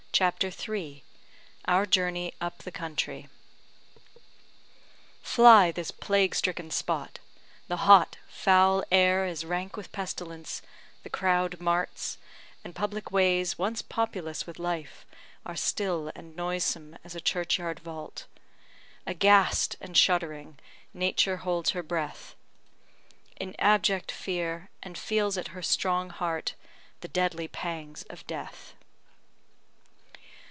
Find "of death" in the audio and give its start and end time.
28.03-28.73